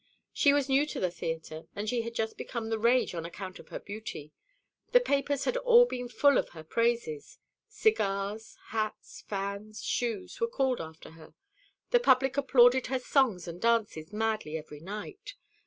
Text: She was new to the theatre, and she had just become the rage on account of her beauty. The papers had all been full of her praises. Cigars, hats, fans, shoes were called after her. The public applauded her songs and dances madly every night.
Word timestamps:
She 0.33 0.51
was 0.51 0.67
new 0.67 0.87
to 0.87 0.99
the 0.99 1.11
theatre, 1.11 1.67
and 1.75 1.87
she 1.87 2.01
had 2.01 2.15
just 2.15 2.35
become 2.35 2.69
the 2.69 2.79
rage 2.79 3.13
on 3.13 3.23
account 3.23 3.59
of 3.59 3.67
her 3.67 3.79
beauty. 3.79 4.33
The 4.93 4.99
papers 4.99 5.43
had 5.45 5.57
all 5.57 5.85
been 5.85 6.09
full 6.09 6.39
of 6.39 6.49
her 6.57 6.63
praises. 6.63 7.37
Cigars, 7.67 8.57
hats, 8.69 9.21
fans, 9.27 9.83
shoes 9.83 10.41
were 10.41 10.47
called 10.47 10.81
after 10.81 11.11
her. 11.11 11.35
The 11.91 11.99
public 11.99 12.35
applauded 12.35 12.87
her 12.87 12.97
songs 12.97 13.47
and 13.47 13.61
dances 13.61 14.11
madly 14.11 14.57
every 14.57 14.79
night. 14.79 15.35